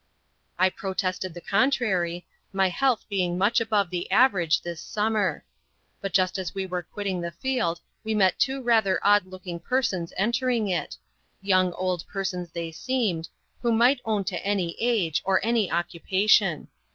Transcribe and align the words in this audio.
I 0.57 0.71
protested 0.71 1.35
the 1.35 1.41
contrary, 1.41 2.25
my 2.51 2.69
health 2.69 3.05
being 3.07 3.37
much 3.37 3.61
above 3.61 3.91
the 3.91 4.09
average 4.11 4.61
this 4.63 4.81
summer. 4.81 5.45
But 6.01 6.11
just 6.11 6.39
as 6.39 6.55
we 6.55 6.65
were 6.65 6.81
quitting 6.81 7.21
the 7.21 7.29
field 7.33 7.81
we 8.03 8.15
met 8.15 8.39
two 8.39 8.63
rather 8.63 8.99
odd 9.03 9.27
looking 9.27 9.59
persons 9.59 10.11
entering 10.17 10.67
it, 10.69 10.97
young 11.43 11.71
old 11.73 12.03
persons 12.07 12.49
they 12.49 12.71
seemed, 12.71 13.29
who 13.61 13.71
might 13.71 14.01
own 14.03 14.23
to 14.23 14.43
any 14.43 14.75
age 14.79 15.21
or 15.23 15.39
any 15.45 15.71
occupation. 15.71 16.69